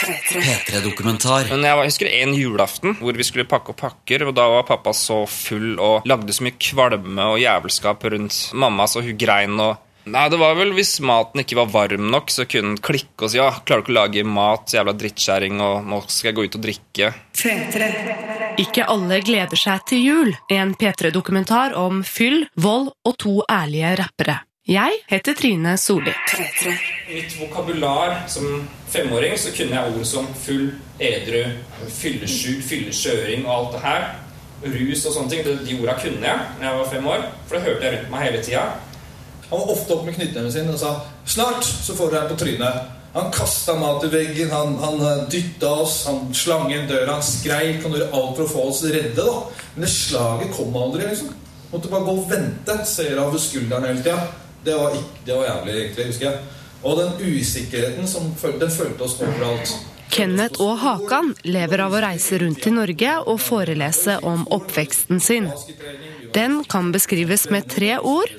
[0.00, 1.48] P3-dokumentar.
[1.50, 4.62] Men jeg var- husker en julaften hvor vi skulle pakke opp pakker, og da var
[4.68, 9.58] pappa så full og lagde så mye kvalme og jævelskap rundt mamma, så hun grein
[9.60, 9.76] og
[10.06, 13.30] Nei, det var vel hvis maten ikke var varm nok, så kunne han klikke og
[13.30, 16.44] si ja, klarer du ikke å lage mat, jævla drittkjerring, og nå skal jeg gå
[16.48, 17.14] ut og drikke.
[18.58, 20.32] Ikke alle gleder seg til jul.
[20.50, 24.40] En P3-dokumentar om fyll, vold og to ærlige rappere.
[24.66, 26.14] Jeg heter Trine Solli.
[27.10, 30.68] I mitt vokabular som femåring så kunne jeg ord som full,
[31.02, 31.40] edru,
[31.90, 34.04] fyllesjuk, fyllekjøring og alt det her.
[34.62, 35.42] Rus og sånne ting.
[35.42, 38.22] De, orda kunne jeg da jeg var fem år, for det hørte jeg rundt meg
[38.28, 38.62] hele tida.
[39.48, 40.92] Han var ofte opp med knyttneven sin og sa
[41.26, 42.78] 'Snart så får du deg på trynet'.
[43.14, 47.82] Han kasta mat i veggen, han, han dytta oss, han slang inn døra, han skreik.
[47.82, 49.18] Han gjorde alt for å få oss redde.
[49.18, 49.42] da
[49.74, 51.08] Men det slaget kom aldri.
[51.08, 51.34] liksom
[51.72, 54.22] Måtte bare gå og vente, se det over skulderen hele tida.
[54.64, 54.94] Det var,
[55.26, 56.38] det var jævlig, egentlig, husker jeg.
[56.82, 59.72] Og den usikkerheten som den fulgte oss overalt.
[60.10, 65.46] Kenneth og Hakan lever av å reise rundt i Norge og forelese om oppveksten sin.
[66.34, 68.32] Den kan beskrives med tre ord.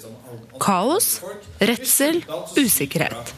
[0.62, 1.22] Kaos,
[1.64, 2.22] redsel,
[2.58, 3.32] usikkerhet.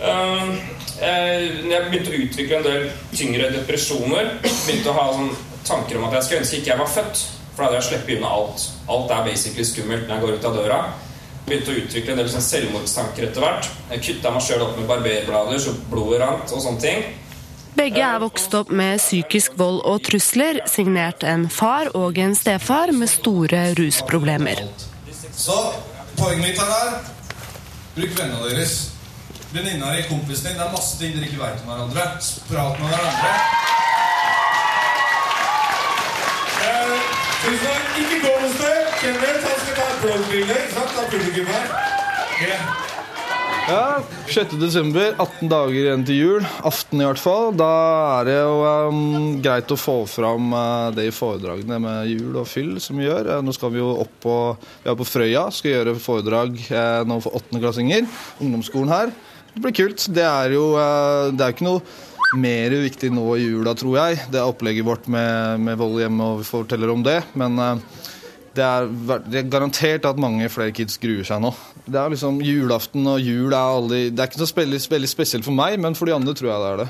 [0.00, 0.54] Uh,
[1.00, 5.34] jeg begynte å utvikle en del tyngre depresjoner, begynte å ha sånn
[5.66, 7.26] tanker om at jeg skulle ønske ikke jeg var født.
[7.50, 8.66] For da hadde jeg sluppet unna alt.
[8.94, 10.80] Alt er basically skummelt når jeg går ut av døra.
[11.46, 13.70] Begynte å utvikle en del sånn selvmordstanker etter hvert.
[13.90, 17.04] Jeg kutta meg sjøl opp med barberblader så blodet rant og sånne ting.
[17.78, 22.92] Begge er vokst opp med psykisk vold og trusler, signert en far og en stefar
[22.92, 24.66] med store rusproblemer.
[25.30, 25.56] Så
[26.18, 27.00] poenget mitt her er
[27.94, 28.90] Bruk vennene deres.
[29.52, 30.60] Venninna di, kompisen din.
[30.60, 32.06] Det er masse ting dere ikke veit om hverandre.
[32.50, 33.69] Prat med hverandre.
[37.40, 37.84] Tusen takk.
[37.96, 38.88] Ikke gå noe sted.
[39.00, 41.70] Kenneth han skal ta et blogg-bilde av publikum her.
[43.70, 44.56] Ja, 6.
[44.60, 46.48] desember, 18 dager igjen til jul.
[46.68, 47.54] Aften i hvert fall.
[47.56, 47.70] Da
[48.18, 48.58] er det jo
[48.90, 49.00] um,
[49.40, 53.32] greit å få fram uh, det i foredragene med jul og fyll som vi gjør.
[53.32, 54.36] Uh, nå skal vi jo opp på,
[54.84, 58.04] vi er på Frøya, skal gjøre foredrag uh, nå for åttendeklassinger.
[58.44, 59.16] Ungdomsskolen her.
[59.54, 60.10] Det blir kult.
[60.12, 61.80] Det er jo uh, det er ikke noe
[62.38, 64.22] mer viktig nå i jula, tror jeg.
[64.30, 67.18] Det er opplegget vårt med, med vold hjemme, og vi forteller om det.
[67.38, 68.06] Men uh,
[68.54, 68.88] det er,
[69.26, 71.52] det er garantert at mange flere kids gruer seg nå.
[71.86, 75.46] Det er liksom Julaften og jul er aldri Det er ikke noe veldig, veldig spesielt
[75.46, 76.88] for meg, men for de andre tror jeg det er det.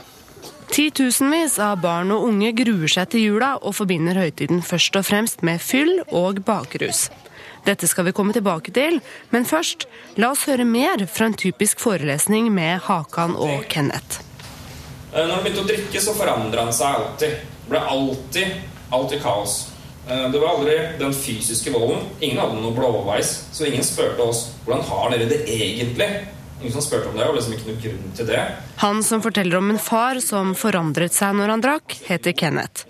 [0.70, 5.44] Titusenvis av barn og unge gruer seg til jula og forbinder høytiden først og fremst
[5.46, 7.08] med fyll og bakrus.
[7.66, 9.00] Dette skal vi komme tilbake til,
[9.34, 9.84] men først,
[10.16, 14.29] la oss høre mer fra en typisk forelesning med Hakan og Kenneth.
[15.12, 17.30] Eh, Når han begynte å drikke, så forandra han seg alltid.
[17.64, 18.58] Det ble alltid,
[18.90, 19.56] alltid kaos.
[20.08, 22.04] Eh, Det var aldri den fysiske volden.
[22.20, 26.10] Ingen hadde noe blåveis, så ingen spurte oss hvordan har dere det egentlig.
[26.60, 28.40] Ingen som spurte om det, og liksom ikke noe grunn til det.
[28.82, 32.84] Han som forteller om en far som forandret seg når han drakk, heter Kenneth.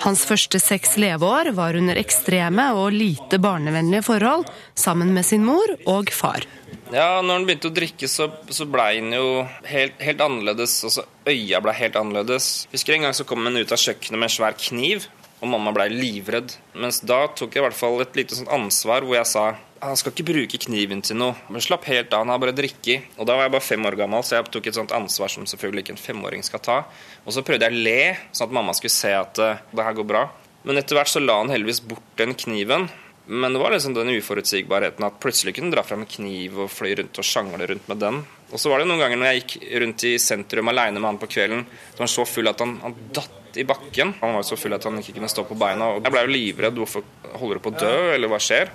[0.00, 5.76] Hans første seks leveår var under ekstreme og lite barnevennlige forhold sammen med sin mor
[5.86, 6.48] og far.
[6.94, 10.76] Ja, når han begynte å drikke, så, så blei han jo helt, helt annerledes.
[10.86, 12.68] Altså, øya blei helt annerledes.
[12.70, 15.08] Husker en gang så kom han ut av kjøkkenet med en svær kniv,
[15.40, 16.54] og mamma blei livredd.
[16.78, 19.48] Mens da tok jeg i hvert fall et lite sånt ansvar hvor jeg sa
[19.84, 21.34] han skal ikke bruke kniven til noe.
[21.52, 23.10] Men slapp helt av, han har bare drikket.
[23.18, 25.44] Og da var jeg bare fem år gammel, så jeg tok et sånt ansvar som
[25.50, 26.78] selvfølgelig ikke en femåring skal ta.
[27.26, 27.98] Og så prøvde jeg å le,
[28.32, 30.22] sånn at mamma skulle se at uh, det her går bra.
[30.64, 32.88] Men etter hvert så la han heldigvis bort den kniven.
[33.26, 36.92] Men det var liksom den uforutsigbarheten at plutselig kunne dra fram en kniv og fløy
[36.98, 38.18] rundt og sjangle rundt med den.
[38.52, 41.20] Og så var det noen ganger når jeg gikk rundt i sentrum aleine med han
[41.22, 44.12] på kvelden, så var han så full at han, han datt i bakken.
[44.20, 45.94] Han var så full at han ikke kunne stå på beina.
[45.94, 46.82] Og jeg blei jo livredd.
[46.82, 47.06] Hvorfor
[47.40, 48.72] holder du på å dø, eller hva skjer?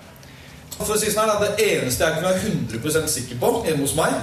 [0.80, 3.96] For å si sånn her, Det eneste jeg kunne være 100 sikker på hjemme hos
[4.00, 4.18] meg,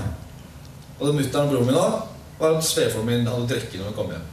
[0.98, 1.88] og det mutter'n og broren min da,
[2.40, 4.28] var at svefaren min hadde drukket når han kom hjem.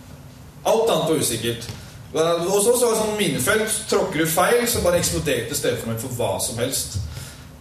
[0.64, 1.68] Alt annet var usikkert.
[2.14, 3.78] Og så var det sånn minefelt.
[3.90, 7.00] Tråkker du feil, så bare eksploderte stefaren for hva som helst.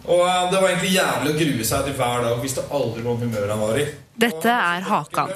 [0.03, 2.41] Og eh, det var egentlig jævlig å grue seg til hver dag.
[2.43, 3.87] Visste aldri hvor humør han var i.
[4.13, 5.31] Dette er Hakan.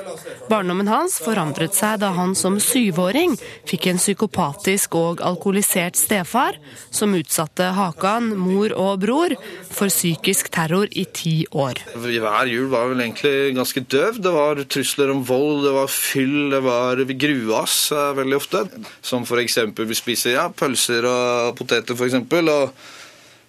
[0.52, 3.34] Barndommen hans forandret seg da han som syvåring
[3.68, 6.60] fikk en psykopatisk og alkoholisert stefar
[6.94, 9.34] som utsatte Hakan, mor og bror
[9.72, 11.82] for psykisk terror i ti år.
[11.98, 14.22] Hver jul var vel egentlig ganske døv.
[14.22, 18.38] Det var trusler om vold, det var fyll, det var Vi grua oss eh, veldig
[18.38, 18.64] ofte.
[19.02, 22.54] Som eksempel vi spiser ja, pølser og poteter, eksempel.
[22.54, 22.72] Og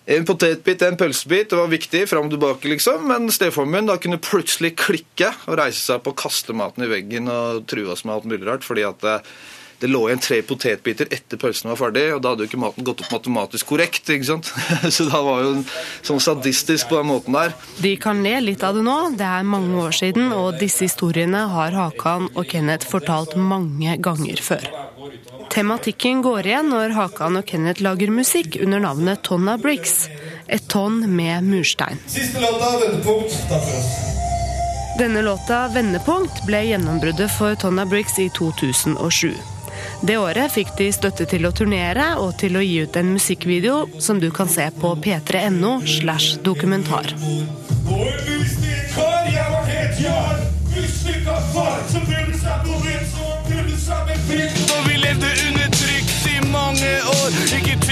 [0.09, 3.05] en potetbit, en pølsebit, det var viktig fram og tilbake, liksom.
[3.11, 6.89] Men stefaren min da kunne plutselig klikke og reise seg opp og kaste maten i
[6.89, 8.65] veggen og true oss med alt mulig rart.
[8.65, 9.35] fordi at eh,
[9.81, 12.87] det lå igjen tre potetbiter etter pølsen var ferdig, og da hadde jo ikke maten
[12.87, 14.11] gått opp matematisk korrekt.
[14.11, 14.51] ikke sant?
[14.97, 15.53] Så da var jo
[16.07, 17.55] sånn sadistisk på den måten der.
[17.79, 21.47] De kan le litt av det nå, det er mange år siden, og disse historiene
[21.53, 24.67] har Hakan og Kenneth fortalt mange ganger før.
[25.49, 30.09] Tematikken går igjen når Hakan og Kenneth lager musikk under navnet Tonna Bricks.
[30.49, 32.03] Et tonn med murstein.
[32.11, 33.35] Siste låta, vendepunkt.
[33.49, 34.09] Takk for oss.
[34.99, 39.58] Denne låta 'Vendepunkt' ble gjennombruddet for Tonna Bricks i 2007.
[40.01, 44.01] Det året fikk de støtte til å turnere og til å gi ut en musikkvideo
[44.03, 47.15] som du kan se på p3.no slash dokumentar.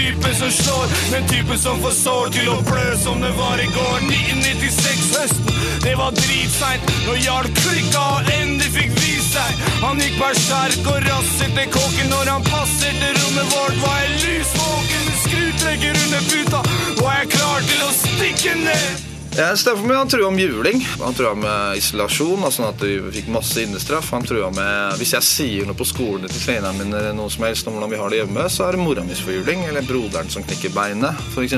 [0.06, 3.66] Typen som slår, men typen som får sår til å blø som det var i
[3.74, 4.04] går.
[4.06, 5.48] 1996-høsten,
[5.82, 6.92] det var dritseint.
[7.06, 9.64] Når Jarl klikka og endelig fikk vist seg.
[9.82, 13.82] Han gikk berserk og raserte kåken når han passerte rommet vårt.
[13.82, 16.64] Var jeg lysvåken med skrutrekker under puta,
[17.02, 19.15] var jeg klar til å stikke ned.
[19.38, 20.88] Ja, Steffen min han trua med juling.
[21.00, 24.08] Han trua med isolasjon, altså sånn at vi fikk masse innestraff.
[24.16, 27.44] Han trua med Hvis jeg sier noe på skolen til treneren min eller noe som
[27.44, 29.84] helst om hvordan vi har det hjemme, så er det mora mi for juling, eller
[29.84, 31.52] broderen som knekker beinet, f.eks.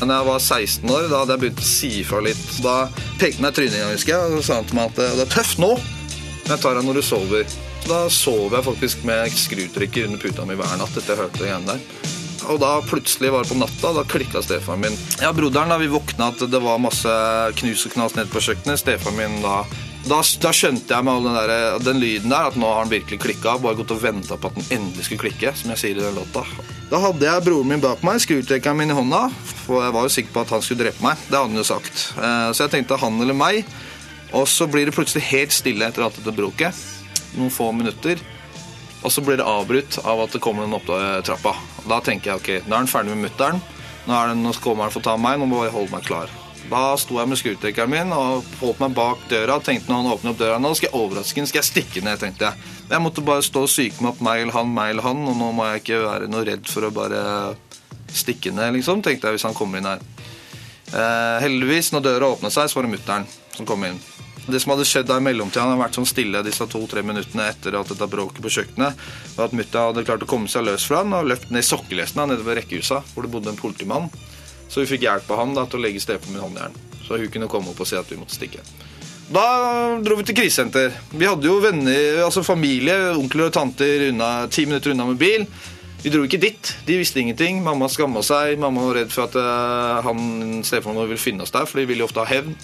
[0.00, 2.48] Da jeg var 16 år, da hadde jeg begynt å si ifra litt.
[2.64, 2.78] Da
[3.20, 5.32] pekte han meg i trynet husker jeg, og sa han til meg at det er
[5.36, 7.56] tøft nå, men jeg tar deg når du sover.
[7.86, 11.52] Da sov jeg faktisk med skrutrekker under puta mi hver natt etter jeg hørte det
[11.52, 12.15] igjen der.
[12.50, 14.96] Og da plutselig var det på natta, da klikka stefaren min.
[15.22, 17.12] Ja, broderen, da vi våkna at det var masse
[17.60, 18.82] knus og knas nede på kjøkkenet.
[18.82, 19.62] Stefaren min da
[20.06, 23.18] da, da skjønte jeg med den, der, den lyden der at nå har den virkelig
[23.24, 23.56] klikka.
[23.58, 26.14] Bare gått og venta på at den endelig skulle klikke, som jeg sier i den
[26.14, 26.44] låta.
[26.92, 29.24] Da hadde jeg broren min bak meg, skrutrekkeren min i hånda.
[29.64, 31.18] For jeg var jo sikker på at han skulle drepe meg.
[31.26, 32.04] Det hadde han jo sagt.
[32.20, 33.66] Eh, Så jeg tenkte han eller meg.
[34.36, 36.78] Og så blir det plutselig helt stille etter alt dette bråket.
[37.34, 38.22] Noen få minutter.
[39.04, 41.54] Og så blir det avbrutt av at det kommer noen opp eh, trappa.
[41.86, 43.60] Da tenker jeg ok, nå er han ferdig med mutter'n.
[44.06, 46.32] Nå, nå kommer han å ta meg, nå må jeg holde meg klar.
[46.66, 49.60] Da sto jeg med skrutrekkeren min og holdt meg bak døra.
[49.62, 52.18] Tenkte når han åpner opp døra nå, skal jeg overraske ham, skal jeg stikke ned,
[52.22, 52.72] tenkte jeg.
[52.90, 55.38] Jeg måtte bare stå og psyke meg opp meg eller han, meg eller han, og
[55.38, 57.22] nå må jeg ikke være noe redd for å bare
[58.16, 60.02] stikke ned, liksom, tenkte jeg hvis han kommer inn her.
[60.86, 63.26] Eh, heldigvis, når døra åpna seg, så var det mutter'n
[63.56, 63.98] som kom inn.
[64.46, 67.74] Det som hadde skjedd da i mellomtida, hadde vært sånn stille disse to-tre minuttene etter
[67.78, 69.04] at dette bråket på kjøkkenet,
[69.34, 71.66] var at mutta hadde klart å komme seg løs fra han og løpt ned i
[71.66, 74.10] sokkelesene nede ved rekkehusa, hvor det bodde en politimann.
[74.70, 77.32] Så vi fikk hjelp av han da, til å legge stefaren min håndjern, så hun
[77.34, 78.62] kunne komme opp og si at vi måtte stikke.
[79.26, 79.42] Da
[80.06, 80.92] dro vi til krisesenter.
[81.10, 85.48] Vi hadde jo venner, altså familie, onkler og tanter unna, ti minutter unna med bil.
[86.04, 86.70] Vi dro ikke dit.
[86.86, 87.58] De visste ingenting.
[87.64, 88.54] Mamma skamma seg.
[88.62, 91.88] Mamma var redd for at eh, han stefaren vår ville finne oss der, for de
[91.90, 92.54] ville jo ofte ha hevn.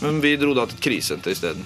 [0.00, 1.64] Men vi dro da til et krisesenter isteden.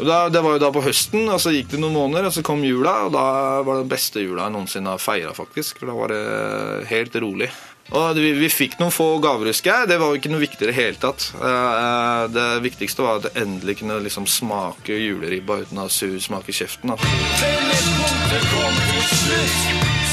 [0.00, 2.44] Og Det var jo da på høsten, og så gikk det noen måneder, og så
[2.46, 3.06] kom jula.
[3.06, 3.24] Og da
[3.66, 5.80] var det den beste jula jeg noensinne har feira, faktisk.
[5.80, 7.50] For da var det helt rolig.
[7.90, 9.88] Og vi, vi fikk noen få gaver, husker jeg.
[9.90, 11.32] Det var jo ikke noe viktig i det hele tatt.
[11.34, 15.92] Eh, eh, Det viktigste var at jeg endelig kunne liksom smake juleribba uten å ha
[15.92, 16.94] sur smak i kjeften.
[16.94, 17.10] Da.
[17.42, 19.60] Vendepunktet kom til slutt,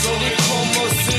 [0.02, 1.17] så det kom oss ut.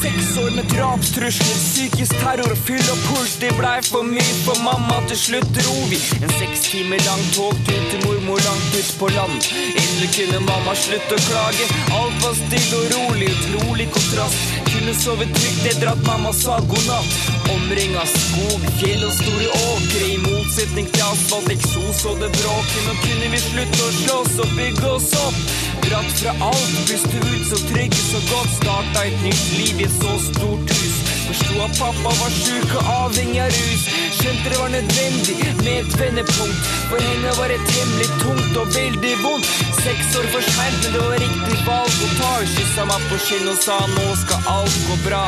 [0.00, 3.34] Seks år med drapstrusler, psykisk terror og fyll og puls.
[3.42, 5.98] Det blei for mye for mamma, til slutt dro vi.
[6.24, 9.50] En seks timer lang togtur til mormor langt ut på land.
[9.82, 11.68] Endelig kunne mamma slutte å klage.
[12.00, 14.59] Alt var stille og rolig, utrolig kontrast.
[14.70, 17.14] Kunne sove trygt etter at mamma sa god natt.
[17.54, 20.04] Omring av skog, fjell og store åkre.
[20.14, 22.82] I motsetning til asfalt, eksos og det bråket.
[22.86, 25.40] Nå kunne vi slutte å slåss og bygge oss opp.
[25.86, 28.54] Dratt fra alt, puste ut så trygge så godt.
[28.60, 31.19] Starta et nytt liv i et så stort hus.
[31.30, 33.82] Forsto at pappa var sjuk og avhengig av rus.
[34.16, 36.64] Skjønte det var nødvendig med et vendepunkt.
[36.90, 39.52] For henne var det temmelig tungt og veldig vondt.
[39.78, 42.32] Seks år for seint, men det var riktig valg å ta.
[42.56, 45.22] Kyssa meg på kinnet og sa nå skal alt gå bra.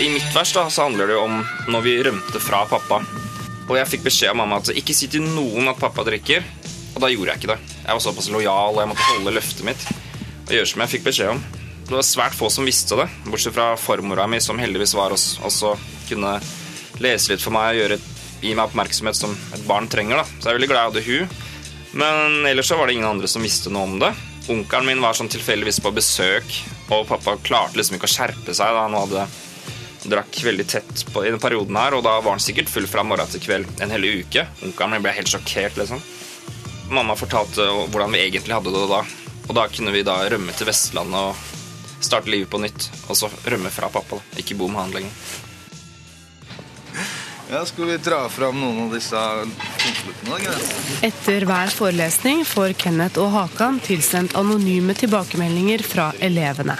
[0.00, 1.42] I mitt vers da, så handler det om
[1.76, 3.04] når vi rømte fra pappa.
[3.68, 6.40] Og jeg fikk beskjed av mamma at ikke si til noen at pappa drikker.
[6.94, 7.74] Og da gjorde jeg ikke det.
[7.82, 9.90] Jeg var såpass lojal, og jeg måtte holde løftet mitt.
[10.46, 11.50] Og gjøre som jeg fikk beskjed om.
[11.92, 15.34] Det var svært få som visste det, bortsett fra farmora mi, som heldigvis var oss
[15.44, 16.30] og kunne
[17.04, 17.98] lese litt for meg og gjøre,
[18.40, 20.22] gi meg oppmerksomhet som et barn trenger.
[20.22, 20.24] da.
[20.24, 21.36] Så jeg er veldig glad jeg hadde hun.
[22.00, 24.08] Men ellers så var det ingen andre som visste noe om det.
[24.56, 26.56] Onkelen min var sånn tilfeldigvis på besøk,
[26.88, 29.28] og pappa klarte liksom ikke å skjerpe seg da han hadde
[30.08, 33.04] drakk veldig tett på, i den perioden her, og da var han sikkert full fra
[33.04, 34.48] morgen til kveld en hel uke.
[34.64, 36.00] Onkelen min ble helt sjokkert, liksom.
[36.88, 39.06] Mamma fortalte hvordan vi egentlig hadde det da,
[39.44, 41.50] og da kunne vi da rømme til Vestlandet og
[42.04, 44.42] starte livet på nytt, og så rømme fra pappa, da.
[44.42, 45.16] Ikke bo med han lenger.
[47.52, 49.18] Ja, Skal vi dra fram noen av disse
[49.82, 50.54] konvoluttene?
[51.04, 56.78] Etter hver forelesning får Kenneth og Hakan tilsendt anonyme tilbakemeldinger fra elevene.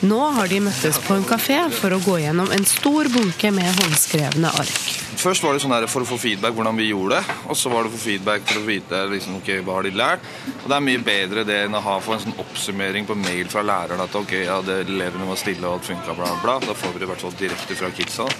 [0.00, 3.68] Nå har de møttes på en kafé for å gå gjennom en stor bunke med
[3.82, 4.78] håndskrevne ark.
[5.20, 7.34] Først var det sånn for å få feedback hvordan vi gjorde det.
[7.52, 10.24] Og så var det for feedback for å vite liksom, okay, hva har de lært.
[10.62, 13.52] Og det er mye bedre det enn å ha få en sånn oppsummering på mail
[13.52, 16.56] fra læreren at ok, ja, det, elevene var stille og alt funka, bla, bla.
[16.64, 18.30] Da får vi det i hvert fall direkte fra kidsa.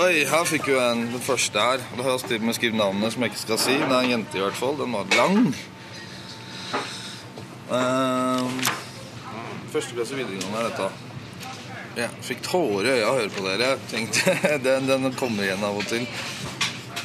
[0.00, 1.84] Oi, her fikk vi en, den første her.
[1.98, 3.76] Da har jeg med å skrive navnet som jeg ikke skal si.
[3.76, 4.80] Det er en jente i hvert fall.
[4.80, 5.52] Den var lang.
[7.66, 8.35] Um,
[9.76, 10.90] første klasse videregående er dette.
[11.96, 13.70] Jeg fikk tårer i øya av å høre på dere.
[13.88, 14.34] Tenkte,
[14.66, 16.04] den, den kommer igjen av og til.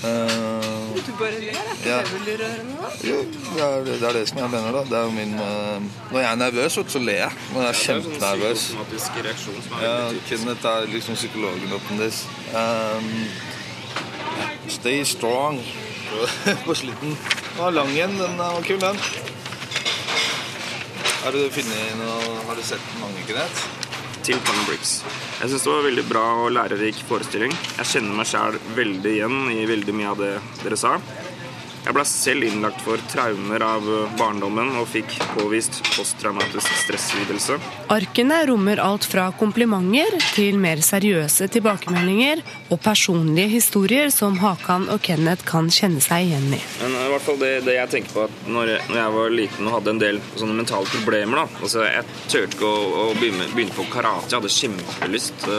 [0.01, 1.97] Uh, Du bare ler, er Ja.
[2.25, 2.87] det rørende?
[3.05, 3.17] jo,
[3.53, 4.81] det er, det er det som jeg mener, da.
[4.89, 7.37] Det er jo min uh, Når jeg er nervøs, så ler jeg.
[7.53, 8.63] Når jeg er kjempenervøs.
[8.65, 9.95] psykosomatisk reaksjon som er Ja.
[10.31, 12.23] Kenneth er liksom psykologen up this.
[12.57, 13.11] Um,
[14.67, 15.61] stay strong.
[16.65, 17.13] på slutten.
[17.15, 18.17] Den var lang en.
[18.19, 18.97] Den var kul, den.
[21.21, 21.41] Har du
[22.01, 23.81] noe Har du sett mange, Kenneth?
[24.21, 24.67] til Palm.
[24.69, 27.53] Jeg syns det var veldig bra og lærerik forestilling.
[27.79, 30.91] Jeg kjenner meg sjæl veldig igjen i veldig mye av det dere sa.
[31.91, 37.57] Jeg ble selv innlagt for traumer av barndommen og fikk påvist posttraumatisk stresslidelse.
[37.91, 42.39] Arkene rommer alt fra komplimenter til mer seriøse tilbakemeldinger
[42.71, 46.61] og personlige historier som Hakan og Kenneth kan kjenne seg igjen i.
[46.79, 49.35] Men i hvert fall det, det jeg tenker på at når jeg, når jeg var
[49.41, 53.05] liten og hadde en del sånne mentale problemer da, altså Jeg turte ikke å, å
[53.19, 54.31] begynne, begynne på karate.
[54.31, 55.51] Jeg hadde kjempelyst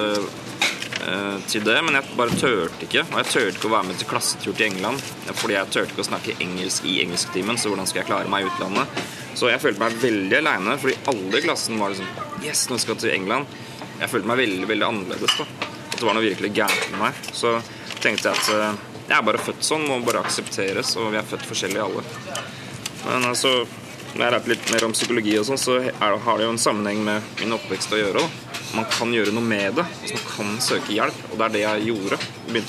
[1.08, 3.04] øh, til det, men jeg bare turte ikke.
[3.08, 5.02] Og jeg turte ikke å være med til klassetur til England
[5.40, 7.58] fordi jeg turte ikke å snakke engelsk i engelsktimen.
[7.58, 9.02] Så hvordan skal jeg klare meg i utlandet?
[9.38, 12.96] Så jeg følte meg veldig aleine, fordi alle i klassen var liksom Yes, nå skal
[12.96, 13.60] jeg til England.
[14.00, 15.36] Jeg følte meg veldig, veldig annerledes.
[15.38, 15.46] da
[15.92, 17.20] At det var noe virkelig gærent med meg.
[17.34, 17.54] Så
[18.02, 21.26] tenkte jeg at øh, jeg er bare født sånn, må bare aksepteres, og vi er
[21.26, 22.04] født forskjellige alle.
[23.02, 23.50] Men altså,
[24.14, 27.02] når jeg lærte litt mer om psykologi, og sånn, så har det jo en sammenheng
[27.06, 28.22] med min oppvekst å gjøre.
[28.22, 28.41] Da.
[28.72, 29.84] Man kan gjøre noe med det.
[29.84, 32.18] Altså, man kan søke hjelp, og det er det jeg gjorde.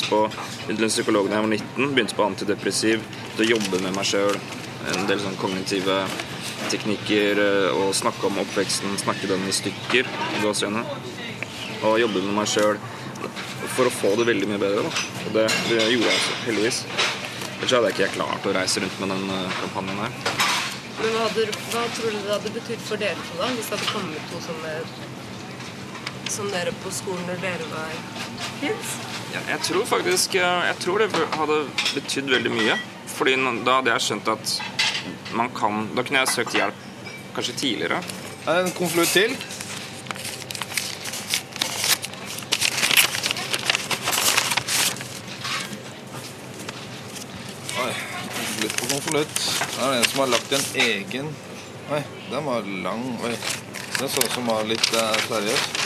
[0.09, 0.19] På
[0.65, 4.09] begynte en psykolog da jeg var 19, begynte på antidepressiv, begynte å jobbe med meg
[4.09, 4.39] sjøl.
[4.93, 6.01] En del sånn kognitive
[6.71, 10.09] teknikker, eh, og snakke om oppveksten, snakke den i stykker.
[10.43, 10.83] i.
[11.83, 12.77] Og jobbe med meg sjøl
[13.75, 14.83] for å få det veldig mye bedre.
[14.83, 15.03] Da.
[15.25, 16.83] Og det, det gjorde jeg også, heldigvis.
[17.57, 20.17] Ellers hadde jeg ikke klart å reise rundt med den eh, kampanjen her.
[20.99, 23.77] Men hva, hadde, hva tror du det hadde betydd for dere to da, hvis det
[23.79, 24.73] hadde kommet to sånne
[26.29, 27.91] som dere på skolen når dere var
[28.61, 28.95] kids?
[29.33, 31.59] Ja, jeg tror faktisk eh, Jeg tror det hadde
[31.95, 32.77] betydd veldig mye.
[33.13, 34.53] Fordi da hadde jeg skjønt at
[35.33, 36.87] man kan Da kunne jeg søkt hjelp
[37.33, 38.03] kanskje tidligere.
[38.45, 39.31] Er det en konvolutt til?
[47.81, 47.93] Oi,
[48.37, 49.39] konvolutt på konvolutt.
[49.73, 51.33] Det er en som har lagt en egen
[51.91, 53.07] Oi, den var lang.
[53.25, 53.33] Oi,
[53.99, 55.82] den så ut som var litt eh, seriøs.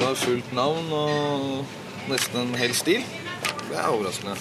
[0.00, 3.02] Det har fullt navn og nesten en hel stil.
[3.68, 4.32] Det er overraskende.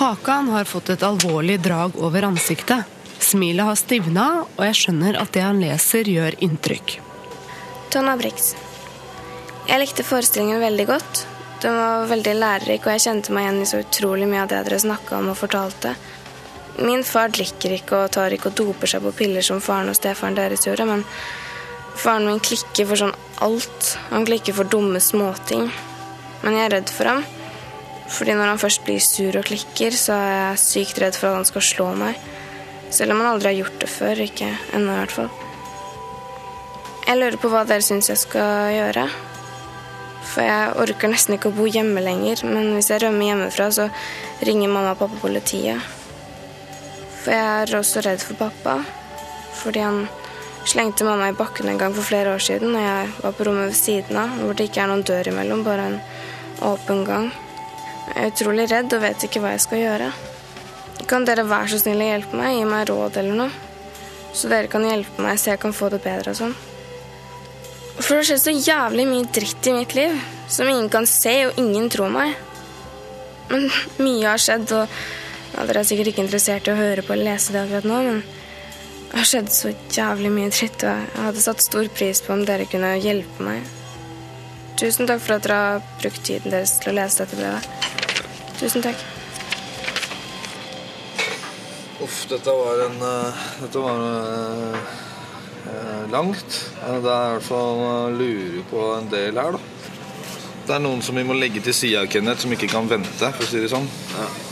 [0.00, 2.88] Hakan har fått et alvorlig drag over ansiktet.
[3.22, 6.96] Smilet har stivna, og jeg skjønner at det han leser, gjør inntrykk.
[7.94, 8.56] Tonna Brix.
[9.68, 11.22] Jeg likte forestillingen veldig godt.
[11.62, 14.64] Den var veldig lærerik, og jeg kjente meg igjen i så utrolig mye av det
[14.66, 15.94] dere snakka om og fortalte.
[16.82, 20.00] Min far drikker ikke og tar ikke og doper seg på piller som faren og
[20.00, 21.06] stefaren deres gjorde, men
[21.98, 23.94] faren min klikker for sånn alt.
[24.10, 25.68] Han klikker for dumme småting.
[26.42, 27.24] Men jeg er redd for ham.
[28.12, 31.40] Fordi når han først blir sur og klikker, så er jeg sykt redd for at
[31.40, 32.18] han skal slå meg.
[32.92, 34.24] Selv om han aldri har gjort det før.
[34.26, 35.30] Ikke ennå, i hvert fall.
[37.06, 39.06] Jeg lurer på hva dere syns jeg skal gjøre.
[40.32, 42.44] For jeg orker nesten ikke å bo hjemme lenger.
[42.48, 43.88] Men hvis jeg rømmer hjemmefra, så
[44.44, 45.92] ringer mamma og pappa politiet.
[47.22, 48.80] For jeg er også redd for pappa.
[49.62, 50.04] Fordi han
[50.68, 53.70] slengte mamma i bakken en gang for flere år siden, og jeg var på rommet
[53.70, 55.98] ved siden av, hvor det ikke er noen dør imellom, bare en
[56.62, 57.32] åpen gang.
[58.12, 60.10] Jeg er utrolig redd og vet ikke hva jeg skal gjøre.
[61.10, 62.56] Kan dere være så snill å hjelpe meg?
[62.56, 63.70] Gi meg råd eller noe?
[64.32, 66.54] Så dere kan hjelpe meg så jeg kan få det bedre og sånn.
[67.98, 70.14] For det skjedd så jævlig mye dritt i mitt liv
[70.50, 72.36] som ingen kan se, og ingen tror meg.
[73.50, 73.68] Men
[74.00, 74.88] mye har skjedd, og
[75.52, 78.00] ja, dere er sikkert ikke interessert i å høre på eller lese det akkurat nå,
[78.08, 78.22] men
[79.12, 82.46] det har skjedd så jævlig mye dritt, og jeg hadde satt stor pris på om
[82.48, 83.66] dere kunne hjelpe meg.
[84.80, 87.90] Tusen takk for at dere har brukt tiden deres til å lese dette brevet.
[88.56, 89.02] Tusen takk.
[92.02, 94.94] Uff, dette var en uh, Dette var uh,
[95.68, 96.56] eh, langt.
[96.80, 99.92] Det er i hvert fall å lurer på en del her, da.
[100.70, 103.44] det er noen som vi må legge til sida, Kenneth, som ikke kan vente, for
[103.44, 103.92] å si det sånn.
[104.16, 104.51] Skal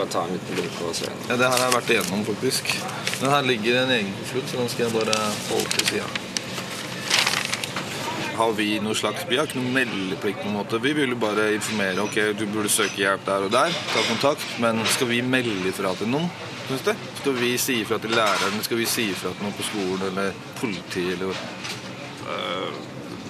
[0.00, 1.12] bare ta en liten blunk og se.
[1.28, 2.74] Ja, Det her har jeg vært igjennom, faktisk.
[3.20, 6.10] Men her ligger en egen konvolutt, så den skal jeg bare holde til sida.
[8.40, 10.38] Har vi noe slags Vi har ikke noe meldeplikt.
[10.42, 10.78] på en måte.
[10.80, 12.00] Vi vil jo bare informere.
[12.06, 13.74] Ok, du burde søke hjelp der og der.
[13.92, 14.46] Ta kontakt.
[14.58, 16.30] Men skal vi melde ifra til noen?
[16.68, 16.94] Synes du?
[17.20, 18.62] Skal vi si ifra til læreren?
[18.64, 21.18] Skal vi si ifra til noen på skolen eller politiet?
[21.20, 21.34] Eller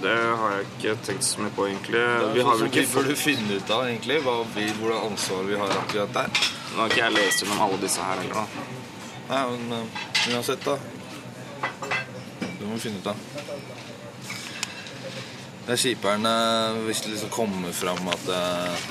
[0.01, 2.05] Det har jeg ikke tenkt så mye på, egentlig.
[2.35, 5.75] Vi har vel ikke burde finne ut av egentlig hva vi, hvordan ansvar vi har
[5.77, 6.41] akkurat der.
[6.71, 8.69] Nå har ikke jeg lest gjennom alle disse her heller, da.
[9.31, 10.01] Nei, men uh,
[10.33, 10.79] uansett, da.
[12.41, 13.27] Det må vi finne ut av.
[15.67, 16.31] Det er kjipere
[16.87, 18.87] hvis det liksom kommer fram at eh,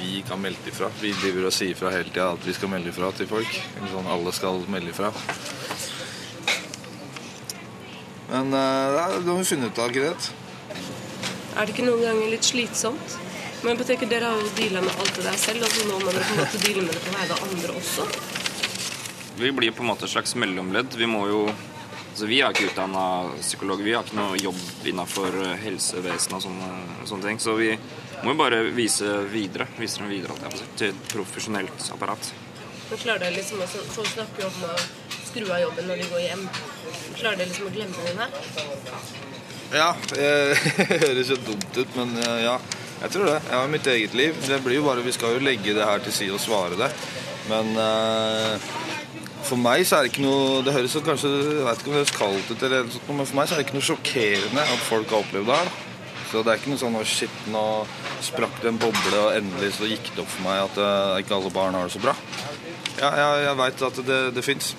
[0.00, 0.88] vi kan melde ifra.
[0.98, 3.60] Vi driver og sier fra hele tida at vi skal melde ifra til folk.
[3.92, 5.12] Sånn, alle skal melde ifra.
[8.32, 10.28] Men uh, det har vi funnet ut av, greit.
[11.52, 13.16] Er det ikke noen ganger litt slitsomt?
[13.62, 15.98] Men jeg tenker, Dere har jo deala med alt det der selv, og så nå
[16.00, 18.06] må dere på en måte deale med det på vegne av andre også.
[19.36, 20.96] Vi blir på en måte et slags mellomledd.
[20.96, 21.42] Vi må jo
[22.12, 23.04] altså Vi er ikke utdanna
[23.40, 23.84] psykologer.
[23.84, 26.72] Vi har ikke noe jobb innafor helsevesenet og sånne,
[27.08, 27.40] sånne ting.
[27.40, 27.70] Så vi
[28.22, 29.68] må jo bare vise videre.
[29.78, 30.36] Vise dem videre
[30.76, 32.32] til et profesjonelt apparat.
[32.90, 34.74] Men klarer dere liksom å snakke om å
[35.26, 36.46] skru av jobben når du går hjem.
[37.18, 38.38] Klarer du liksom å glemme den her?
[39.72, 42.56] Ja, det høres jo dumt ut, men eh, ja.
[43.02, 43.38] Jeg tror det.
[43.48, 44.36] Jeg har mitt eget liv.
[44.46, 46.90] Det blir jo bare, Vi skal jo legge det her til side og svare det.
[47.50, 48.54] Men uh,
[49.42, 51.96] for meg så er det ikke noe Det høres jo kanskje jeg vet ikke om
[51.96, 53.88] det høres kaldt ut, eller noe sånt, men for meg så er det ikke noe
[53.88, 55.72] sjokkerende at folk har opplevd det her.
[56.30, 57.64] Så det er ikke noe sånn å shit, nå
[58.24, 61.36] sprakk det en boble, og endelig så gikk det opp for meg at uh, ikke
[61.40, 62.14] alle barn har det så bra.
[63.00, 64.72] Ja, jeg, jeg veit at det, det fins.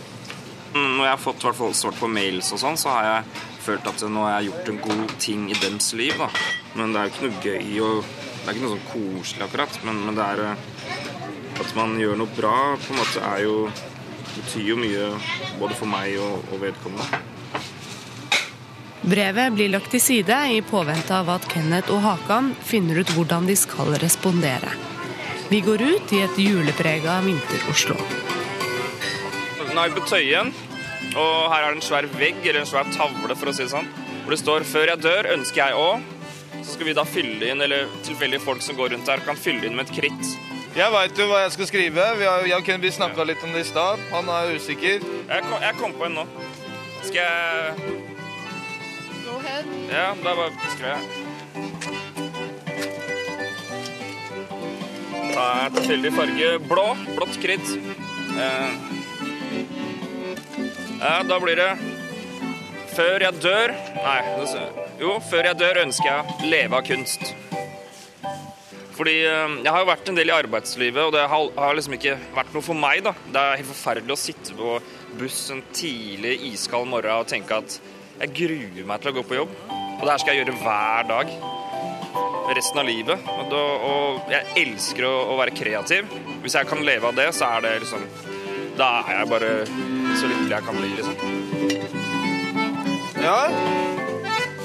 [0.73, 3.87] Mm, Når jeg har fått hvert svart på mails og sånn, så har jeg følt
[3.87, 6.29] at nå har jeg gjort en god ting i dems liv, da.
[6.73, 8.13] Men det er jo ikke noe gøy og
[8.43, 10.63] Det er ikke noe sånn koselig akkurat, men, men det er eh,
[11.63, 13.53] At man gjør noe bra, på en måte er jo
[14.33, 15.11] betyr jo mye
[15.59, 17.21] både for meg og, og vedkommende.
[19.03, 23.49] Brevet blir lagt til side i påvente av at Kenneth og Hakan finner ut hvordan
[23.49, 24.71] de skal respondere.
[25.51, 27.97] Vi går ut i et juleprega vinter-Oslo.
[29.73, 30.53] Nå er på Tøyen,
[31.13, 33.73] og her er det en svær vegg, eller en svær tavle, for å si det
[33.73, 33.89] sånn,
[34.23, 36.01] hvor det står 'Før jeg dør, ønsker jeg òg'.
[36.63, 39.65] Så skal vi da fylle inn, eller tilfeldige folk som går rundt her, kan fylle
[39.67, 40.25] inn med et kritt.
[40.73, 42.03] Jeg veit jo hva jeg skal skrive.
[42.17, 43.99] Vi har, jeg kunne, vi snakka litt om det i stad.
[44.09, 45.03] Han er usikker.
[45.29, 46.25] Jeg kom, jeg kom på en nå.
[47.03, 47.73] Skal jeg
[49.27, 49.65] Go ahead.
[49.91, 51.03] Ja, da bare skriver jeg.
[55.33, 56.87] Da er tilfeldig farge blå.
[57.19, 57.67] Blått kritt.
[58.33, 58.69] Eh,
[61.03, 61.69] ja, da blir det
[62.93, 64.19] Før jeg dør Nei,
[65.01, 67.33] jo, før jeg dør ønsker jeg å leve av kunst.
[68.93, 72.17] Fordi eh, jeg har jo vært en del i arbeidslivet, og det har, liksom ikke
[72.35, 73.01] vært noe for meg.
[73.07, 73.15] da.
[73.25, 74.75] Det er helt forferdelig å sitte på
[75.17, 77.79] buss en tidlig, iskald morgen og tenke at
[78.21, 79.57] jeg gruer meg til å gå på jobb.
[79.71, 81.33] Og det her skal jeg gjøre hver dag.
[82.53, 83.27] Resten av livet.
[83.49, 86.13] Og, jeg elsker å være kreativ.
[86.43, 88.05] Hvis jeg kan leve av det, så er det liksom
[88.77, 91.15] Da er jeg bare så lykkelig jeg kan bli, liksom.
[93.23, 93.39] Ja.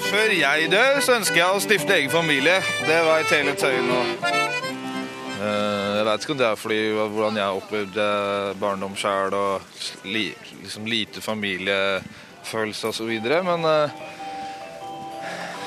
[0.08, 2.61] Før jeg dør, så ønsker jeg å stifte egen familie.
[2.88, 4.02] Det veit hele Tøyen nå.
[5.38, 8.06] Eh, Jeg vet ikke om det er fordi hvordan jeg opplevde
[8.61, 10.30] barndom sjæl og li,
[10.62, 13.12] liksom lite familiefølelse osv.,
[13.46, 13.90] men uh,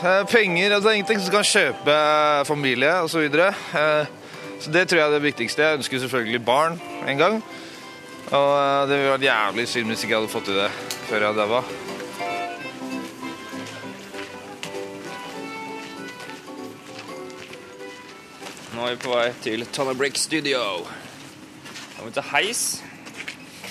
[0.04, 1.98] eh, penger altså Ingenting som kan kjøpe
[2.48, 3.14] familie osv.
[3.14, 3.54] Så, videre.
[3.76, 4.06] uh,
[4.60, 5.64] så det tror jeg er det viktigste.
[5.64, 7.44] Jeg ønsker selvfølgelig barn en gang.
[8.30, 10.70] Og eh, det ville vært jævlig synd hvis ikke jeg hadde fått til det
[11.10, 11.64] før jeg daua.
[18.72, 20.62] Nå er vi på vei til Tonnebrick Studio.
[20.86, 22.62] Da er vi til heis.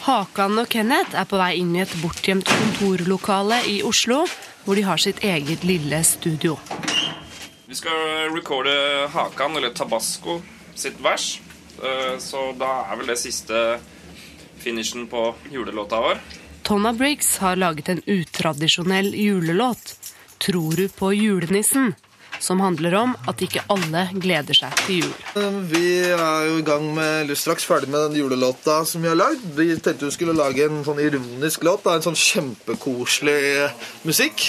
[0.04, 4.22] Hakan og Kenneth er på vei inn i et bortgjemt kontorlokale i Oslo,
[4.64, 6.56] hvor de har sitt eget lille studio.
[7.68, 8.72] Vi skal recorde
[9.14, 10.40] Hakan, eller Tabasco,
[10.74, 11.38] sitt vers.
[11.80, 13.78] Eh, Så da er vel det siste
[14.60, 16.20] finishen på julelåta vår.
[16.62, 19.96] Tonna Briggs har laget en utradisjonell julelåt,
[20.38, 21.94] 'Tror du på julenissen',
[22.38, 25.12] som handler om at ikke alle gleder seg til jul.
[25.68, 29.18] Vi er jo i gang med, eller straks ferdig med den julelåta som vi har
[29.18, 29.44] lagd.
[29.56, 31.86] Vi tenkte vi skulle lage en sånn ironisk låt.
[31.86, 33.70] En sånn kjempekoselig
[34.08, 34.46] musikk.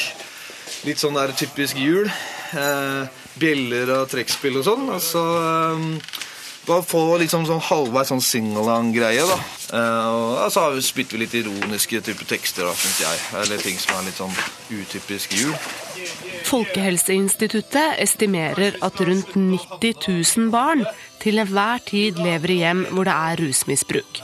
[0.88, 2.08] Litt sånn der typisk jul.
[2.54, 3.04] Eh,
[3.40, 4.88] bjeller og trekkspill og sånn.
[4.96, 5.26] Og så
[6.68, 9.38] Bare få liksom sånn halvveis sånn singalang-greie, da.
[9.72, 13.22] Uh, og så har vi spytter vi litt ironiske typer tekster, da, syns jeg.
[13.42, 14.36] Eller ting som er litt sånn
[14.70, 15.56] utypisk jul.
[16.46, 20.86] Folkehelseinstituttet estimerer at rundt 90 000 barn
[21.22, 24.22] til enhver tid lever i hjem hvor det er rusmisbruk.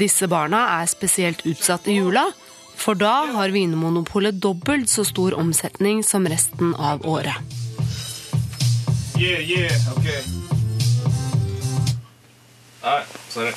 [0.00, 2.26] Disse barna er spesielt utsatt i jula,
[2.74, 7.36] for da har Vinmonopolet dobbelt så stor omsetning som resten av året.
[9.14, 10.41] Yeah, yeah, ok.
[12.82, 13.52] Nei, sorry.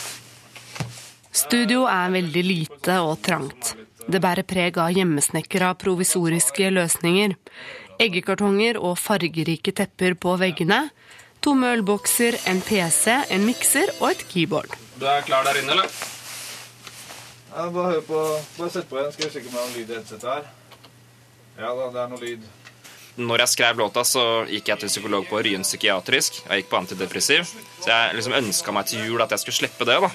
[1.35, 3.73] Studio er veldig lite og trangt.
[4.05, 7.33] Det bærer preg av hjemmesnekra provisoriske løsninger.
[7.99, 10.85] Eggekartonger og fargerike tepper på veggene.
[11.41, 14.77] Tomme ølbokser, en PC, en mikser og et keyboard.
[14.99, 15.89] Du er klar der inne, eller?
[17.55, 18.21] Ja, bare hør på
[18.57, 19.11] Bare sett på igjen.
[19.15, 20.47] Skal vi sjekke om det er noe lyd i headsetet her.
[21.59, 22.47] Ja da, det er noe lyd.
[23.15, 26.41] Når jeg skrev låta, så gikk jeg til psykolog på Ryen psykiatrisk.
[26.49, 27.47] Jeg gikk på antidepressiv.
[27.79, 29.99] Så jeg liksom ønska meg til jul at jeg skulle slippe det.
[30.03, 30.09] da.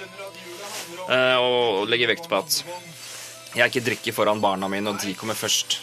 [1.08, 2.60] Eh, Og legge vekt på at
[3.56, 5.80] jeg ikke drikker foran barna mine, og de kommer først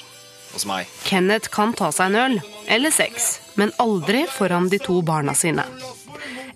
[0.53, 0.87] hos meg.
[1.03, 5.65] Kenneth kan ta seg en øl, eller seks, men aldri foran de to barna sine.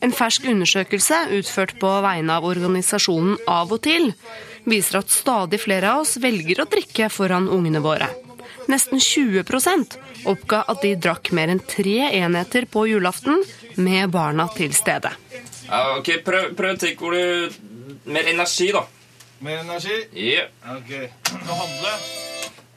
[0.02, 4.14] En fersk undersøkelse utført på vegne av organisasjonen Av og til
[4.66, 8.08] viser at stadig flere av oss velger å drikke foran ungene våre.
[8.72, 9.98] Nesten 20%
[10.32, 13.44] oppga at de drakk mer enn tre enheter på julaften
[13.82, 15.14] med barna til stede.
[15.68, 17.06] Ja, ok, Prøv, prøv et tikk
[18.12, 18.82] Mer energi, da.
[19.46, 19.98] Mer energi?
[20.14, 20.50] Yeah.
[20.76, 20.92] Ok.
[21.46, 21.94] Nå handle.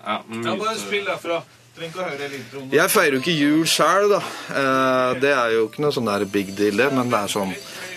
[0.04, 0.16] Ja.
[0.44, 1.42] Ja, bare spill derfra.
[1.74, 4.20] Jeg feirer jo ikke jul sjøl, da.
[4.54, 6.86] Eh, det er jo ikke noe sånn der big deal, det.
[6.94, 7.54] Men det er sånn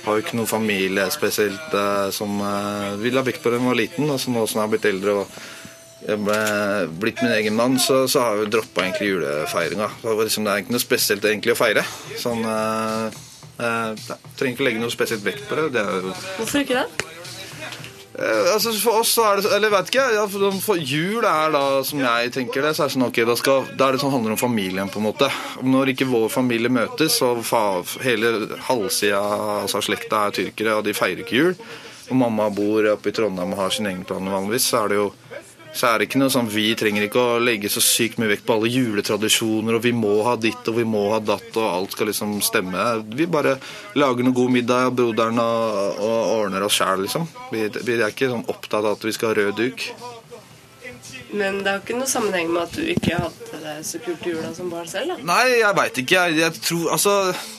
[0.07, 3.67] Har jo ikke noen familie spesielt eh, som eh, ville ha vekt på da jeg
[3.67, 4.09] var liten.
[4.09, 5.37] Og så nå som jeg har blitt eldre og
[6.05, 6.41] jeg ble,
[7.01, 9.89] blitt min egen mann, så, så har jeg jo droppa egentlig julefeiringa.
[10.05, 11.83] Liksom, det er ikke noe spesielt egentlig å feire.
[12.21, 13.21] Sånn eh,
[13.57, 15.71] eh, Trenger ikke å legge noe spesielt vekt på det.
[15.73, 17.07] det jo Hvorfor ikke det?
[18.17, 21.51] Eh, altså For oss så er det Eller vet ikke ja, for, for Jul er
[21.53, 24.01] da, som jeg tenker det, så er det sånn ok, da, skal, da er det
[24.01, 25.29] sånn handler om familien, på en måte.
[25.65, 27.61] Når ikke vår familie møtes, og fa,
[28.05, 28.33] hele
[28.69, 29.21] halvsida
[29.63, 31.53] altså slekta er tyrkere, og de feirer ikke jul,
[32.07, 35.01] og mamma bor oppe i Trondheim og har sin egen plan vanligvis, så er det
[35.01, 35.09] jo
[35.77, 38.45] så er det ikke noe sånn, Vi trenger ikke å legge så sykt mye vekt
[38.47, 41.95] på alle juletradisjoner, og vi må ha ditt og vi må ha datt, og alt
[41.95, 42.89] skal liksom stemme.
[43.13, 43.57] Vi bare
[43.99, 47.27] lager noe god middag, broderen, og, og ordner oss sjæl, liksom.
[47.53, 49.89] Vi, vi er ikke sånn opptatt av at vi skal ha rød duk.
[51.37, 54.31] Men det har ikke noe sammenheng med at du ikke hadde det så kult i
[54.31, 55.27] jula som barn selv, da?
[55.27, 56.21] Nei, jeg veit ikke.
[56.21, 57.15] Jeg, jeg tror Altså,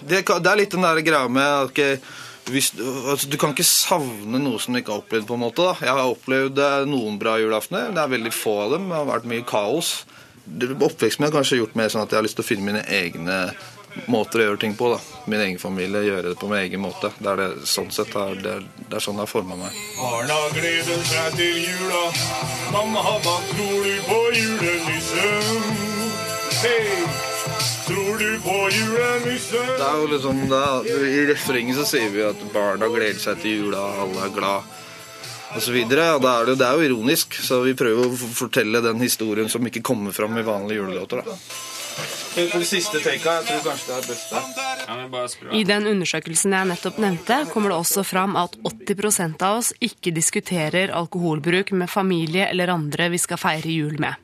[0.09, 1.83] det, det er litt den der greia med at ok,
[2.51, 5.27] hvis, altså, Du kan ikke savne noe som du ikke har opplevd.
[5.29, 5.75] på en måte da.
[5.81, 7.91] Jeg har opplevd eh, noen bra julaftener.
[7.95, 8.89] Det er veldig få av dem.
[8.89, 10.05] Det har vært mye kaos.
[10.45, 12.65] Det- Oppveksten min har kanskje gjort mer sånn at jeg har lyst til å finne
[12.65, 13.39] mine egne
[14.09, 14.93] måter å gjøre ting på.
[14.95, 15.01] da.
[15.27, 17.11] Min egen familie, gjøre det på min egen måte.
[17.21, 18.57] Det er det, sånn sett, er det,
[18.89, 19.73] det er sånn det har forma meg.
[19.99, 22.05] Barna gleder seg til jula.
[22.73, 25.63] Mamma har Tror du på julenissen?
[26.63, 27.28] Hei!
[27.99, 29.71] Tror du på julenissen?
[29.79, 33.41] Det er jo liksom, det er, I refrenget så sier vi at barna gleder seg
[33.43, 34.77] til jula, alle er glad
[35.49, 36.11] og så videre.
[36.19, 39.49] Og er det, jo- det er jo ironisk, så vi prøver å fortelle den historien
[39.51, 41.25] som ikke kommer fram i vanlige julelåter.
[41.25, 41.37] da.
[42.63, 45.41] Siste jeg tror kanskje det er best.
[45.51, 50.13] I den undersøkelsen jeg nettopp nevnte, kommer det også fram at 80% av oss ikke
[50.15, 54.15] diskuterer alkoholbruk med familie eller andre vi skal feire jul med.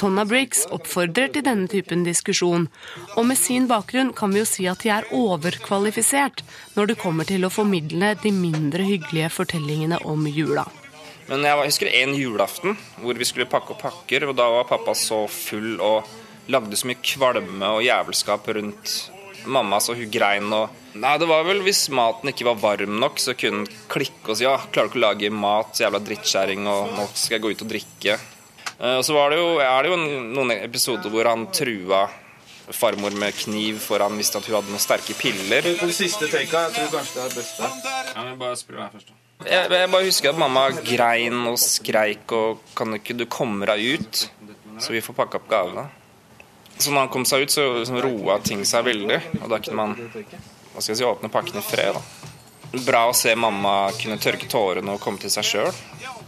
[0.00, 2.68] Tonna Briggs oppfordrer til denne typen diskusjon,
[3.16, 6.44] og med sin bakgrunn kan vi jo si at de er overkvalifisert
[6.76, 10.66] når det kommer til å formidle de mindre hyggelige fortellingene om jula.
[11.30, 14.96] Men jeg husker en julaften hvor vi skulle pakke opp pakker, og da var pappa
[14.98, 16.08] så full og
[16.50, 18.94] lagde så mye kvalme og jævelskap rundt
[19.46, 23.20] mamma, så hun grein og Nei, det var vel hvis maten ikke var varm nok,
[23.22, 26.00] så kunne hun klikke og si ja, klarer du ikke å lage mat, så jævla
[26.02, 28.16] drittkjerring, og nå skal jeg gå ut og drikke.
[28.80, 29.96] Eh, Og så var det jo, er det jo
[30.34, 32.06] noen episoder hvor han trua
[32.70, 35.62] farmor med kniv for han visste at hun hadde noen sterke piller.
[35.66, 37.60] Det siste taka, jeg tror kanskje det er best
[38.14, 42.28] Ja, men bare spør meg først jeg, jeg bare husker at mamma grein og skreik
[42.36, 44.26] og Kan ikke du komme deg ut?
[44.80, 45.86] Så vi får pakke opp gavene.
[46.76, 49.18] Så når han kom seg ut, så så roa ting seg veldig.
[49.42, 51.96] Og da kunne man hva skal jeg si, åpne pakken i fred.
[51.96, 52.29] da.
[52.70, 55.80] Bra å se mamma kunne tørke tårene og komme til seg sjøl.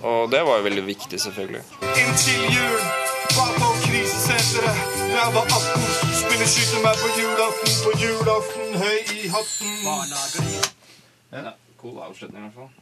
[0.02, 1.62] Og det var jo veldig viktig, selvfølgelig.
[2.02, 2.80] Inntil jul
[3.36, 4.98] var på krisesenteret.
[5.12, 5.86] Jeg var 18,
[6.18, 9.68] spiller skytemeg på julaften, på julaften, høy i hatten.
[11.32, 12.72] Ja, cool avslutning, i hvert fall.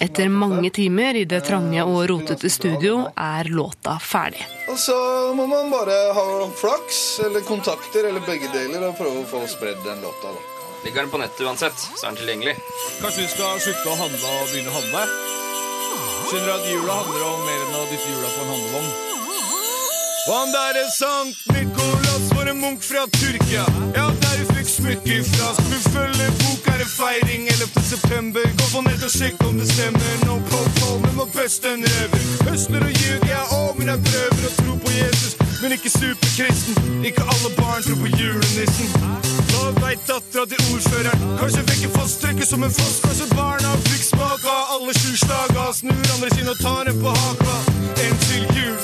[0.00, 4.46] Etter mange timer i det trange og rotete studio er låta ferdig.
[4.72, 4.96] Og så
[5.36, 6.24] må man bare ha
[6.56, 10.32] flaks eller kontakter eller begge deler og prøve å få spredd den låta.
[10.32, 10.51] da.
[10.84, 12.56] Ligger den på nettet uansett, så er den tilgjengelig.
[13.00, 15.06] Kanskje vi skal slutte å handle og begynne å handle?
[16.26, 18.92] Skjønner du at jula handler om mer enn å dytte jula på en handlevogn?
[20.32, 23.64] Om det er Sankt Nikolas var en munk fra Tyrkia?
[23.96, 25.22] Ja, der fikk smykke
[25.92, 27.82] følge bok, er det feiring 11.
[27.82, 28.46] september.
[28.58, 30.14] Gå på nett og sjekk om det stemmer.
[30.26, 32.24] No po-po, men må beste en røver.
[32.48, 35.36] Høsler og ljuger, jeg òg, men jeg prøver å tro på Jesus.
[35.62, 37.04] Men ikke superkristen.
[37.06, 39.31] Ikke alle barn tror på julenissen.
[39.62, 41.20] Hva veit dattera til ordføreren?
[41.38, 42.96] Kanskje vekke fosstrekket som en foss.
[43.04, 45.12] Kanskje barna fikk smak av alle sju.
[45.78, 47.54] Snur andre sine og tar en på haka.
[48.02, 48.80] En til jul.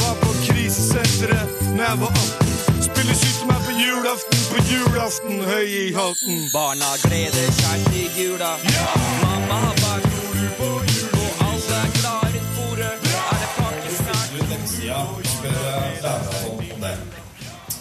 [0.00, 2.58] Var på krisesenteret når jeg var 18.
[2.88, 6.42] Spiller skyter meg på julaften, på julaften, høy i halten.
[6.52, 8.52] Barna gleder seg til jula.
[9.22, 10.05] Mamma har bakt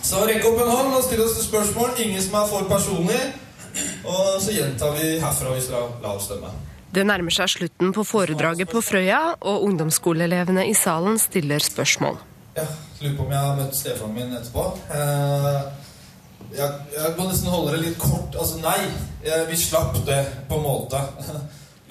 [0.05, 1.95] Så rekk opp en hånd og still oss spørsmål.
[2.03, 3.21] Ingen som er for personlig.
[4.05, 6.51] Og så gjentar vi herfra hvis dere la oss stemme.
[6.95, 12.21] Det nærmer seg slutten på foredraget på Frøya, og ungdomsskoleelevene i salen stiller spørsmål.
[12.55, 12.63] Ja,
[13.01, 14.63] Lurer på om jeg har møtt stefaren min etterpå.
[14.95, 15.57] Eh,
[16.55, 18.37] jeg, jeg må nesten holde det litt kort.
[18.37, 18.77] Altså, nei.
[19.25, 21.01] Jeg, vi slapp det på en måte.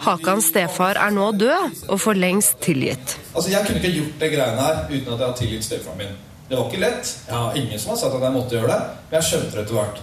[0.07, 3.19] Hakans stefar er nå død, og for lengst tilgitt.
[3.35, 6.17] Altså, Jeg kunne ikke gjort det greiene her uten at jeg har tilgitt stefaren min.
[6.49, 7.13] Det var ikke lett.
[7.29, 9.63] Jeg har ingen som har sagt at jeg måtte gjøre det, men jeg skjønte det
[9.65, 10.03] etter hvert.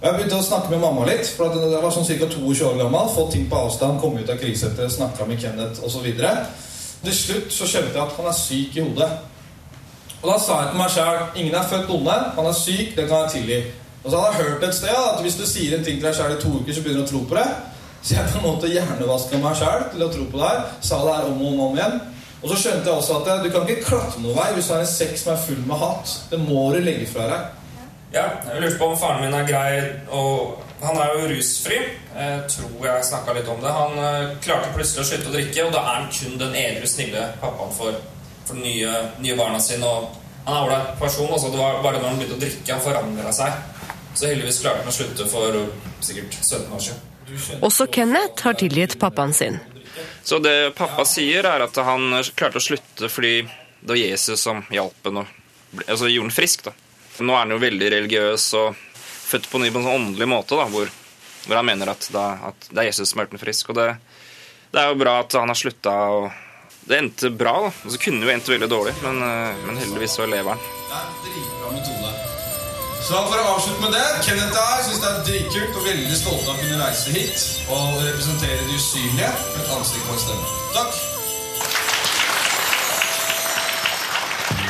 [0.00, 2.28] Og Jeg begynte å snakke med mamma litt, for jeg var sånn ca.
[2.32, 3.10] 22 år gammel.
[3.14, 6.06] Fått ting på avstand, kom ut av krisesenteret, snakka med Kenneth osv.
[7.00, 9.10] Til slutt så skjønte jeg at han er syk i hodet.
[10.20, 13.06] Og da sa jeg til meg sjæl ingen er født onde, han er syk, det
[13.08, 13.60] kan jeg tilgi.
[14.04, 16.16] Og så hadde jeg hørt et sted at hvis du sier en ting til deg
[16.16, 17.48] sjæl i to uker, så begynner du å tro på det.
[18.00, 20.62] Så jeg på en måte hjernevaska meg sjæl til å tro på det her.
[20.84, 22.00] Sa det her om og om, igjen.
[22.40, 24.84] Og så skjønte jeg også at du kan ikke klatre noen vei hvis du har
[24.84, 26.12] en sekk som er full med hat.
[26.30, 27.56] Det må du legge fra deg.
[28.14, 29.74] Ja, jeg lurte på om faren min er grei
[30.10, 31.76] og Han er jo rusfri.
[32.16, 33.68] Jeg tror jeg snakka litt om det.
[33.76, 36.86] Han eh, klarte plutselig å slutte å drikke, og da er han kun den edru,
[36.88, 37.98] snille pappaen for,
[38.48, 39.84] for de nye, nye barna sine.
[39.84, 40.08] Og
[40.46, 41.28] han er ålreit person.
[41.28, 41.52] Også.
[41.52, 43.60] Det var bare når han begynte å drikke, han forandra seg.
[44.14, 45.60] Så heldigvis klarte han å slutte for
[46.00, 47.60] sikkert 17 år siden.
[47.60, 49.60] Også Kenneth har tilgitt pappaen sin.
[50.22, 53.40] Så det pappa sier, er at han klarte å slutte fordi
[53.80, 55.24] det var Jesus som hjalp henne
[55.86, 56.64] altså, gjorde han frisk.
[56.68, 56.74] da.
[57.20, 58.76] Nå er han jo veldig religiøs og
[59.30, 60.90] født på ny på en sånn åndelig måte, da, hvor,
[61.46, 63.72] hvor han mener at, det, at det er Jesus som har gjort ham frisk.
[63.72, 63.88] Og det,
[64.70, 65.94] det er jo bra at han har slutta.
[66.90, 67.54] Det endte bra.
[67.68, 67.74] da.
[67.84, 70.66] Og så kunne det jo endt veldig dårlig, men, eh, men heldigvis så lever han.
[70.88, 72.19] Det er en dritbra metode.
[73.10, 76.14] Så for å avslutte med det Kenneth og jeg syns det er dritkult og veldig
[76.14, 77.40] stolte av å kunne reise hit
[77.74, 80.46] og representere det usynlige med et ansikt og en stemme.
[80.76, 80.92] Takk.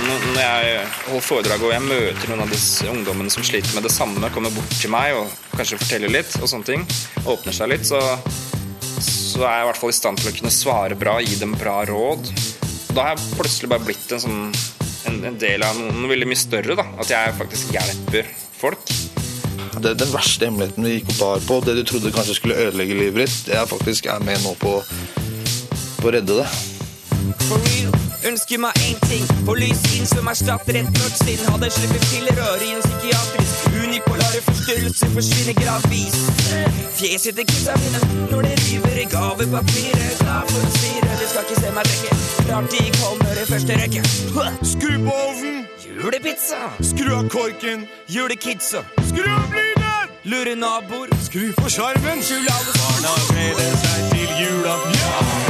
[0.06, 3.92] Når jeg holder foredrag og jeg møter noen av disse ungdommene som sliter med det
[3.92, 6.88] samme, kommer bort til meg og kanskje forteller litt, og sånne ting,
[7.28, 8.00] åpner seg litt, så,
[9.04, 11.52] så er jeg i hvert fall i stand til å kunne svare bra, gi dem
[11.60, 12.32] bra råd.
[12.96, 16.28] Da har jeg plutselig bare blitt en, sånn, en, en del av noe, noe veldig
[16.30, 16.76] mye større.
[16.78, 16.86] Da.
[17.00, 18.28] At jeg faktisk hjelper
[18.60, 18.92] folk.
[19.80, 22.98] Det, den verste hemmeligheten du gikk og bar på, det du trodde kanskje skulle ødelegge
[22.98, 24.76] livet ditt, det er faktisk er med nå på,
[26.02, 26.48] på å redde det.
[27.46, 31.70] For real Ønsker meg én ting Få lys inn som erstatter et mørkt sinn Hadde
[31.72, 36.18] sluppet pillerør i en psykiatrisk Unipolare forstyrrelser forsvinner gradvis
[36.98, 38.02] Fjeset til kidsa mine
[38.32, 42.18] Når det river i gavepapiret Glad for å styre Du skal ikke se meg rekke
[42.50, 44.04] Rart de kommer i første rekke
[44.74, 45.62] Skru på ovnen!
[45.88, 46.60] Julepizza
[46.92, 47.86] Skru av korken!
[48.12, 50.12] Julekidsa Skru av lyden!
[50.28, 52.20] Lure naboer Skru på skjermen!
[52.20, 54.76] Skjul alle Barna gleder seg til jula.
[54.98, 55.49] Ja!